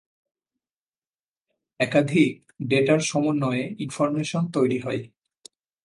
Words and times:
একাধিক 1.79 2.33
ডেটার 2.67 2.99
সমন্বয়য়ে 3.01 3.65
ইনফরমেশন 3.79 4.43
তৈরি 4.53 4.77
হয়। 4.79 5.01